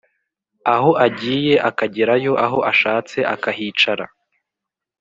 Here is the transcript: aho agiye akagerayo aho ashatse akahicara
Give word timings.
aho 0.73 0.91
agiye 1.05 1.53
akagerayo 1.69 2.31
aho 2.45 2.57
ashatse 2.71 3.17
akahicara 3.33 4.05